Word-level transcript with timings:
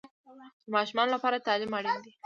د 0.65 0.67
ماشومانو 0.75 1.13
لپاره 1.15 1.43
تعلیم 1.47 1.71
اړین 1.77 1.97
دی. 2.05 2.11